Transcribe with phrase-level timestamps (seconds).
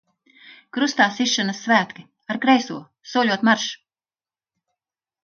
[0.77, 2.05] Krustā sišanas svētki,
[2.35, 2.79] ar kreiso,
[3.13, 3.69] soļot marš!